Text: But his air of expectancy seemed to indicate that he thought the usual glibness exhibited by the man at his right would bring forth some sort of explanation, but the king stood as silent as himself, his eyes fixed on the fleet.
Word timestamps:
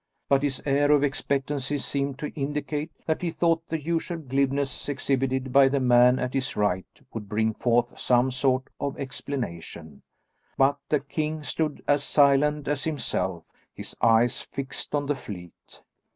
But 0.29 0.41
his 0.41 0.63
air 0.65 0.89
of 0.93 1.03
expectancy 1.03 1.77
seemed 1.77 2.17
to 2.17 2.33
indicate 2.33 2.89
that 3.05 3.21
he 3.21 3.29
thought 3.29 3.69
the 3.69 3.79
usual 3.79 4.17
glibness 4.17 4.89
exhibited 4.89 5.51
by 5.53 5.67
the 5.67 5.79
man 5.79 6.17
at 6.17 6.33
his 6.33 6.55
right 6.55 6.87
would 7.13 7.29
bring 7.29 7.53
forth 7.53 7.99
some 7.99 8.31
sort 8.31 8.63
of 8.79 8.99
explanation, 8.99 10.01
but 10.57 10.79
the 10.89 11.01
king 11.01 11.43
stood 11.43 11.83
as 11.87 12.03
silent 12.03 12.67
as 12.67 12.83
himself, 12.85 13.43
his 13.75 13.95
eyes 14.01 14.41
fixed 14.41 14.95
on 14.95 15.05
the 15.05 15.13
fleet. 15.15 15.83